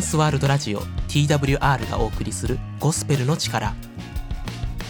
[0.00, 3.74] ンスワールドラジオ TWR がお送りするゴスペルの力。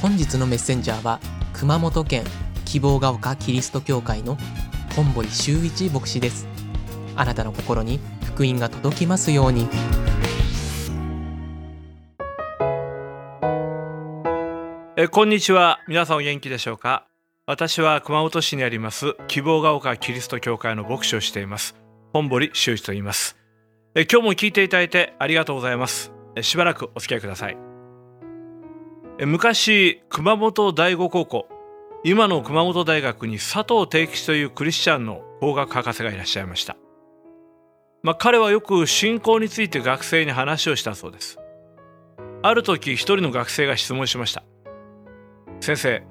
[0.00, 1.20] 本日のメッセンジャーは
[1.52, 2.24] 熊本県
[2.64, 4.38] 希望が丘キリスト教会の
[4.94, 6.46] 本堀修一牧師です。
[7.16, 9.68] あなたの心に福音が届きますように。
[14.96, 15.80] えこんにちは。
[15.88, 17.06] 皆さんお元気でしょうか？
[17.46, 21.74] 私は熊本市にあります希望が丘キリスト教会の牧師をしています
[22.12, 23.39] 本堀修一と言います。
[23.92, 26.12] え今日も聞いていただいてありがとうございます。
[26.42, 27.56] しばらくお付き合いください。
[29.26, 31.48] 昔熊本第五高校
[32.04, 36.76] 今の熊本大学に佐藤定吉というクリスチャンの法学博士がいらっしゃいました。
[38.04, 41.40] まあ、彼はよく信仰について学生に話をしたそうです。
[42.42, 44.44] ある時一人の学生が質問しました。
[45.60, 46.04] 先生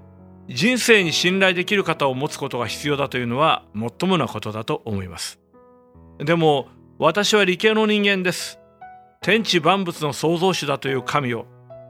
[0.50, 5.40] 人生に信頼できる方を持つことが必要だというのはもっともなことだと思います。
[6.18, 6.68] でも
[7.02, 8.60] 私は理系の人間です。
[9.22, 11.46] 天地万物の創造主だという神を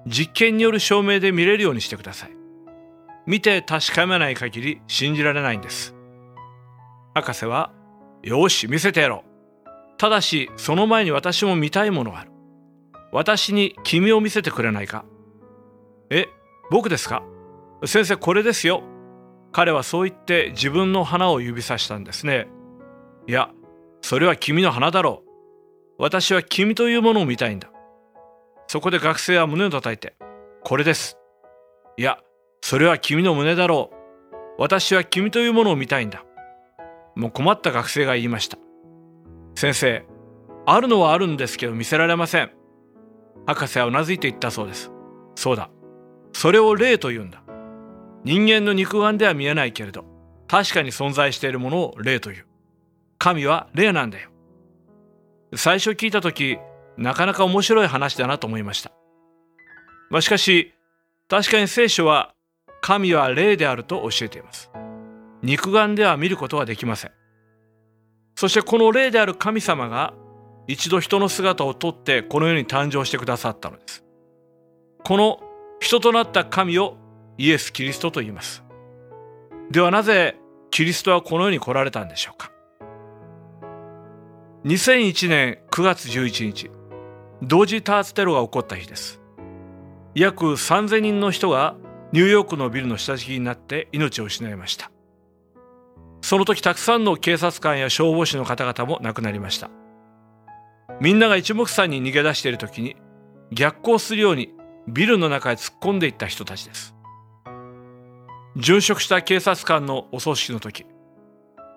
[0.05, 2.31] 実験による証明で見れるようにしてください。
[3.25, 5.95] 見て確かめない限り信じられないんです。
[7.15, 7.71] 博士は、
[8.21, 9.69] よし、見せてやろう。
[9.97, 12.31] ただし、その前に私も見たいものがある。
[13.11, 15.05] 私に君を見せてくれないか
[16.11, 16.27] え、
[16.69, 17.23] 僕ですか？
[17.83, 18.83] 先生、これですよ。
[19.53, 22.47] 彼はそう言って自分の花を指さしたんですね。
[23.27, 23.49] いや、
[24.01, 25.29] それは君の花だろう。
[25.97, 27.69] 私は君というものを見たいんだ。
[28.67, 30.15] そこで学生は胸を叩いて、
[30.63, 31.17] これです。
[31.97, 32.19] いや、
[32.61, 33.95] それは君の胸だろう。
[34.57, 36.23] 私は君というものを見たいんだ。
[37.15, 38.57] もう困った学生が言いました。
[39.55, 40.05] 先生、
[40.65, 42.51] あるのはあるんですけど見せられません。
[43.45, 44.91] 博士はうなずいて言ったそうです。
[45.35, 45.69] そうだ。
[46.33, 47.43] それを霊と言うんだ。
[48.23, 50.05] 人間の肉眼では見えないけれど、
[50.47, 52.45] 確かに存在しているものを霊という。
[53.19, 54.29] 神は霊なんだよ。
[55.53, 56.57] 最初聞いた時、
[56.97, 58.91] なかなか面白い話だなと思いました。
[60.09, 60.73] まあ、しかし、
[61.27, 62.33] 確かに聖書は
[62.81, 64.71] 神は霊であると教えています。
[65.43, 67.11] 肉眼では見ることはできません。
[68.35, 70.13] そしてこの霊である神様が
[70.67, 74.05] 一度人の姿をとってこの世に誕生してくださったのです。
[75.03, 75.39] この
[75.81, 76.97] 人となった神を
[77.37, 78.63] イエス・キリストと言います。
[79.71, 80.37] ではなぜ
[80.71, 82.51] キリストはこの世に来られたんでしょうか
[84.65, 86.69] 2001年9月11日
[87.41, 89.21] 同時多発テロが起こった日です。
[90.15, 91.77] 約3000人の人が
[92.11, 94.91] ニューヨークのビルの下敷きになって命を失いました。
[96.21, 99.69] その時たくさんの警察官や消防士の方々も亡くなりました。
[100.99, 102.97] みんなが一目散に逃げ出している時に
[103.53, 104.53] 逆行するように
[104.89, 106.93] ビルの中へ突っ込んでいった人たちです。
[108.57, 110.85] 殉職した警察官のお葬式の時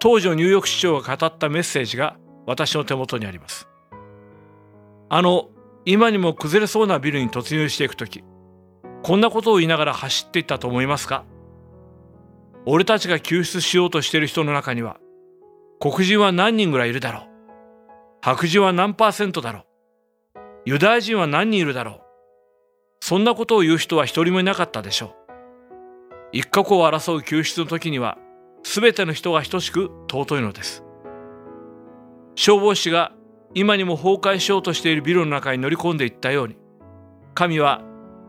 [0.00, 2.16] 当時のニューヨーク市長が語ったメッセージが
[2.46, 3.68] 私の手元にあります。
[5.08, 5.48] あの
[5.84, 8.24] 今にも崩れそうなビルに突入していく時
[9.02, 11.24] こんなことを言いながら走っていったと思いますか？
[12.64, 14.98] 俺たちが救出しようとしている人の中には
[15.80, 17.28] 黒人は何人ぐらいいるだろう？
[18.20, 19.66] 白人は何パーセントだろ
[20.36, 20.38] う？
[20.64, 22.00] ユダヤ人は何人いるだろう？
[23.00, 25.14] そんなことを言う人は一人もいなかったでしょう。
[26.30, 28.16] 一国を争う救出の時には
[28.62, 30.84] 全ての人が等しく尊いのです。
[32.34, 33.12] 消防士が
[33.54, 36.56] 今にも崩壊しようとしているビルの中に乗り込んでいったように。
[37.34, 37.82] 神は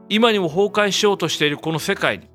[0.10, 2.30] 今にも崩壊しようとしているこの世界に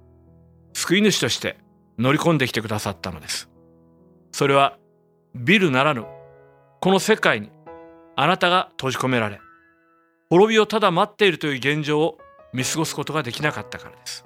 [0.72, 1.58] 救い主として
[1.98, 3.50] 乗り込んできてくださったのです。
[4.32, 4.78] それは
[5.34, 6.04] ビルならぬ
[6.80, 7.50] この世界に
[8.16, 9.40] あなたが閉じ込められ
[10.30, 12.18] 滅びをただ待っているという現状を
[12.52, 14.24] 見過ごすことができなかったからです。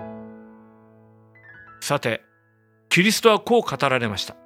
[1.80, 2.22] さて
[2.88, 4.36] キリストはこう語られました。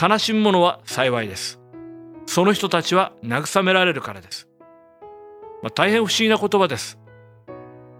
[0.00, 1.60] 悲しむ者は幸いです。
[2.28, 4.50] その人たちは慰められるからです。
[5.62, 6.98] まあ、大変不思議な言葉です。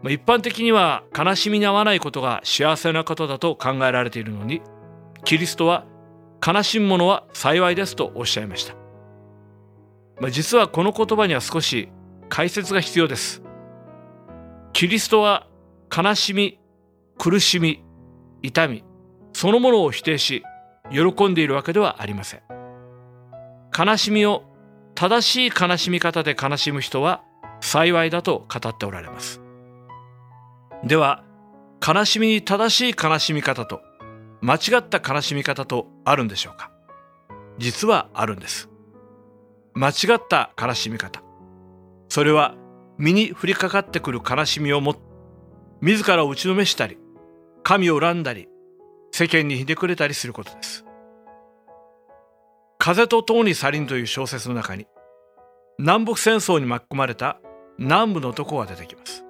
[0.03, 4.61] まあ、一般的には悲しみに合わないことが幸せなことだと考えられているのに、
[5.25, 5.87] キリストは
[6.47, 8.75] 悲しむ者は幸いですとおっしゃいました。
[10.21, 11.89] まあ、実はこの言葉には少し
[12.29, 13.43] 解説が必要です。
[14.75, 15.47] キリストは
[15.91, 16.61] 悲しみ、
[17.17, 17.83] 苦しみ、
[18.43, 18.85] 痛み、
[19.33, 20.43] そのものを否定し、
[20.93, 22.58] 喜んでいるわけではありません。
[23.77, 24.45] 悲しみを
[24.95, 27.23] 正しい悲しみ方で悲しむ人は
[27.61, 29.41] 幸いだと語っておられます。
[30.85, 31.25] では、
[31.87, 33.81] 悲しみに正しい悲しみ方と
[34.41, 36.71] 間違った悲しみ方とあるんでしょうか？
[37.59, 38.69] 実はあるんです。
[39.75, 41.23] 間違った悲しみ方。
[42.09, 42.55] それは
[42.99, 44.97] 身に降りかかってくる悲しみをも
[45.81, 46.99] 自らを打ちのめしたり、
[47.63, 48.49] 神を恨んだり、
[49.13, 50.85] 世間にひねくれたりすることです。
[52.89, 54.87] 風と共に去りんという小説の中に、
[55.79, 57.39] 南北戦争に巻き込まれた
[57.77, 59.27] 南部の男が出てきます。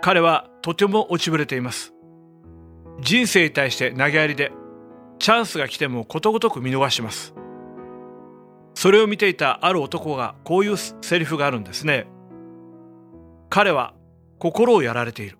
[0.00, 1.92] 彼はとても落ちぶれています。
[3.00, 4.52] 人生に対して投げやりで
[5.18, 7.34] チャンスが来てもことごとく見逃します。
[8.74, 12.06] それを見ていたある男がこういうセリフがあるんですね。
[13.50, 13.94] 彼は
[14.38, 15.38] 心をやられている。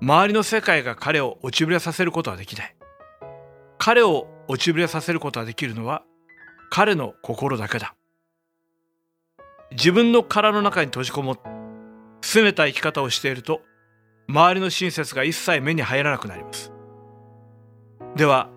[0.00, 2.76] 周りの世界が彼を落ちぶれさせることはできない。
[3.76, 6.02] 彼を落ちぶれさせることができるのは
[6.70, 7.94] 彼の心だけだ。
[9.72, 11.42] 自分の殻の中に閉じこもって
[12.22, 13.60] 拗ねた生き方をしていると
[14.28, 16.72] 周りの親切が一切目に入らなくなります。
[18.16, 18.50] では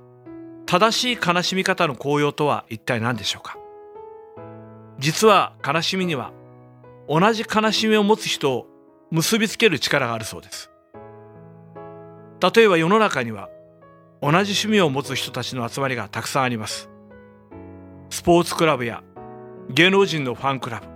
[0.65, 3.57] 正しい悲しみ方の効用とは一体何でしょうか？
[4.99, 6.31] 実は悲しみには
[7.07, 8.67] 同じ悲しみを持つ人を
[9.11, 10.69] 結びつける力があるそうです。
[12.53, 13.49] 例えば世の中には
[14.21, 16.89] 同じ趣味を持つ人たちの集まりがたくさんあります。
[18.09, 19.03] スポーツクラブや
[19.69, 20.87] 芸能人のファンクラブ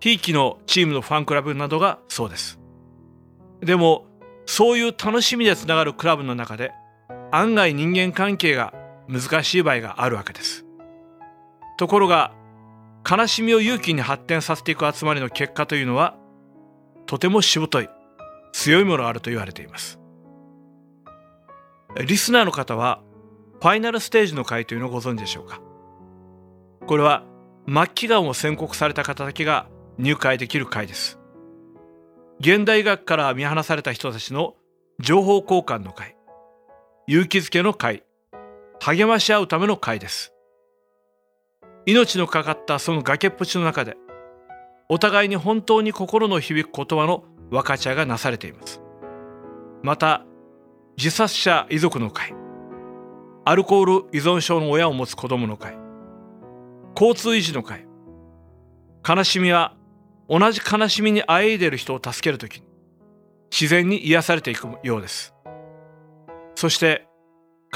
[0.00, 2.58] ひいきのチームのファンクラブなどがそうです。
[3.60, 4.06] でも
[4.44, 6.72] そういう楽しみでつながるクラブの中で
[7.32, 8.72] 案外人間関係が
[9.08, 10.64] 難しい場合があるわけです。
[11.78, 12.32] ところが
[13.08, 16.16] 悲しみを勇気に発展させていく集まりの結果というのは
[17.06, 17.88] とてもしぶとい
[18.52, 20.00] 強いものがあると言われています。
[22.04, 23.02] リスナーの方は
[23.60, 25.60] ファイナルステージの会というのをご存知でしょうか？
[26.86, 27.24] これは
[27.66, 29.66] 末期がんを宣告された方だけが
[29.98, 31.18] 入会できる会です。
[32.38, 34.54] 現代医学から見放された人たちの
[35.00, 36.16] 情報交換の会
[37.06, 38.02] 勇気づけの会
[38.80, 40.34] 励まし合うための会です。
[41.86, 43.96] 命のかかったその崖っぷちの中で
[44.90, 48.82] お互いに本当に心の響く言葉の分かち合いがなされています。
[49.82, 50.26] また
[50.96, 52.34] 自殺者遺族の会。
[53.44, 55.76] アルコール依存症の親を持つ子どもの会。
[56.98, 57.86] 交通維持の会。
[59.06, 59.76] 悲しみは
[60.26, 62.66] 同じ悲しみにあえいでいる人を助ける時に
[63.52, 65.34] 自然に癒されていくようです。
[66.54, 67.06] そして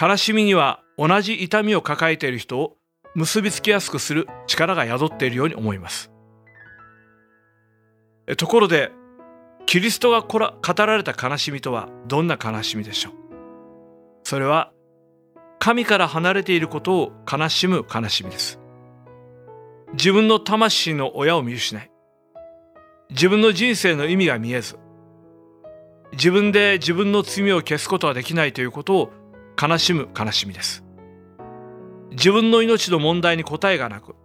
[0.01, 2.79] 悲しみには同じ痛みを抱えている人を
[3.15, 6.11] 結びつきやすくする力が宿っているように思います。
[8.39, 8.91] ところで
[9.67, 10.39] キリストが語
[10.87, 13.13] られた悲しみとはどんな悲しみでしょう？
[14.25, 14.73] それは
[15.59, 18.59] 神から離れていることを悲しむ悲しみです。
[19.93, 21.91] 自分の魂の親を見失い
[23.11, 24.79] 自分の人生の意味が見えず
[26.13, 29.11] 自分で自分の罪を消すことはできないということを
[29.61, 30.85] 悲しむ悲しみです。
[32.11, 34.17] 自分の命の問題に答えがなく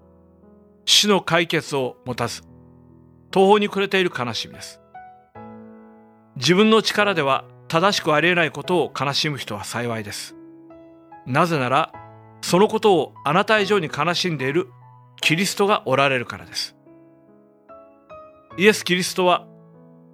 [0.86, 2.42] 死の解決を持たず
[3.32, 4.82] 途方に暮れている悲しみです。
[6.36, 10.36] 自分の力では正しくありえないことを悲しむ人は幸いです。
[11.26, 11.94] なぜなら
[12.42, 14.70] そのことをあなた以上に悲しんでいる
[15.22, 16.76] キリストがおられるからです。
[18.58, 19.48] イエス・キリストは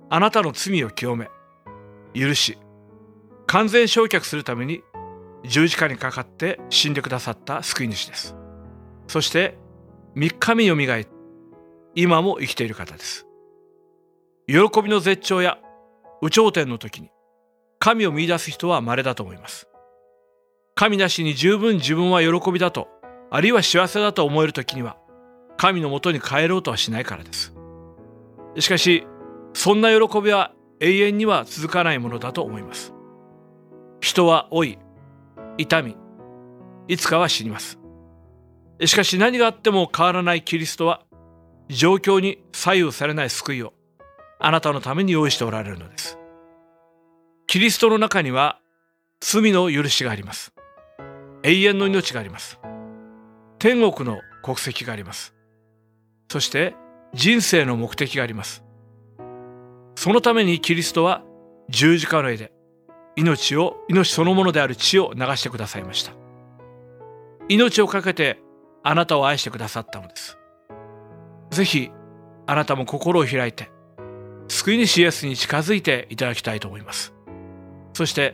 [0.09, 1.29] あなたの罪を清め
[2.13, 2.57] 許し
[3.47, 4.83] 完全焼却するために
[5.43, 8.35] 十字架にかかって死んでくださった救い主です。
[9.07, 9.57] そして
[10.15, 11.07] 3日目よみがえ
[11.95, 13.25] 今も生きている方です。
[14.47, 15.57] 喜びの絶頂や
[16.21, 17.09] 有頂天の時に
[17.79, 19.67] 神を見出す人は稀だと思います。
[20.75, 22.87] 神なしに十分自分は喜びだと
[23.29, 24.97] あるいは幸せだと思える時には
[25.57, 27.53] 神のもとに帰ろうとはしないからです。
[28.59, 29.05] しかし
[29.53, 32.93] そんな喜びは永遠には続かないものだと思います。
[33.99, 34.77] 人は老い
[35.57, 35.95] 痛み
[36.87, 37.79] いつかは死にます。
[38.85, 41.03] しかし何があっても変わらないキリストは
[41.69, 43.73] 状況に左右されない救いを
[44.39, 46.17] あなたのために用意しておられるのです。
[47.51, 48.61] キリストの中には
[49.19, 50.53] 罪の許しがあります。
[51.43, 52.61] 永遠の命があります。
[53.59, 55.35] 天国の国籍があります。
[56.31, 56.75] そして
[57.13, 58.63] 人生の目的があります。
[59.95, 61.23] そのためにキリストは
[61.67, 62.53] 十字架の絵で
[63.17, 66.13] 命を命そのものである血を流してくださいました。
[67.49, 68.39] 命を懸けて
[68.81, 70.37] あなたを愛してくださったのです。
[71.49, 71.91] ぜひ
[72.47, 73.69] あなたも心を開いて
[74.47, 77.13] 救い主イエスに近づいていただきたいと思います。
[78.01, 78.33] そして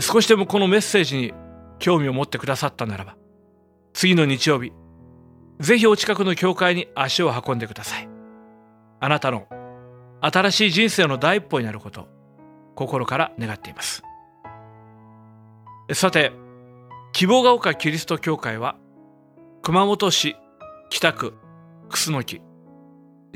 [0.00, 1.32] 少しでもこのメッセージに
[1.78, 3.14] 興味を持ってくださったならば
[3.92, 4.72] 次の日曜日
[5.60, 8.08] ぜひお近くの教会に足を運んでください。
[8.98, 9.46] あなたの
[10.20, 12.08] 新しい人生の第一歩になることを
[12.74, 14.02] 心から願っています。
[15.92, 16.32] さて
[17.12, 18.74] 希望が丘キリスト教会は
[19.62, 20.34] 熊本市
[20.90, 21.34] 北区
[21.90, 22.42] 楠木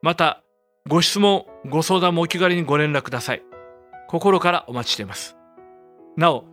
[0.00, 0.42] また、
[0.88, 3.42] ご質問、ご相談もお気軽にご連絡ください。
[4.08, 5.36] 心からお待ちしています。
[6.16, 6.46] なお、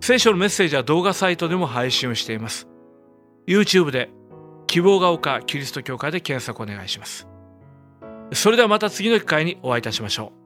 [0.00, 2.66] 聖書のメッセージは動画サイトでも配信をしています。
[3.46, 4.10] YouTube で
[4.74, 7.28] 希望が丘キリスト教会で検索お願いします。
[8.32, 10.44] それではまた次の機会にお会いいたしましょう。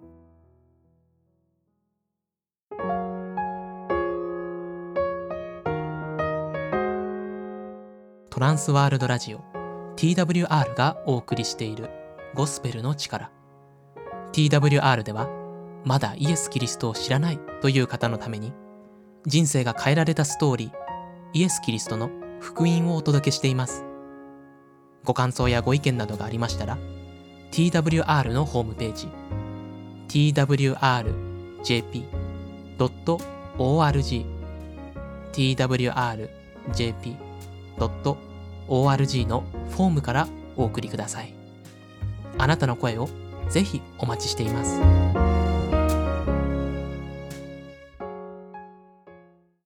[8.29, 9.41] トランスワールドラジオ
[9.97, 11.89] TWR がお送りしている
[12.35, 13.31] ゴスペルの力
[14.33, 15.31] TWR では
[15.87, 18.53] まだイエス・キリストを知らないという方のために
[19.25, 20.73] 人生が変えられたストーリー
[21.33, 23.88] イエス・キリストの福音をお届けしています
[25.05, 26.79] ご感想やご意見などがありましたら
[27.51, 29.09] TWR のホームページ
[30.09, 31.09] twrjp.org
[35.33, 36.47] twrjp.org
[39.27, 41.33] のフォームからお送りください。
[42.37, 43.09] あなたの声を
[43.49, 45.28] ぜひお待ちしています。